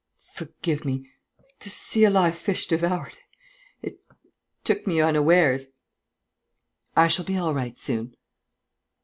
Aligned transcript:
"Forgive 0.33 0.83
me. 0.83 1.07
To 1.59 1.69
see 1.69 2.05
a 2.05 2.09
live 2.09 2.35
fish 2.35 2.65
devoured... 2.65 3.15
it 3.83 4.01
took 4.63 4.87
me 4.87 4.99
unawares.... 4.99 5.67
I 6.95 7.05
shall 7.05 7.23
be 7.23 7.37
all 7.37 7.53
right 7.53 7.77
soon...." 7.77 8.15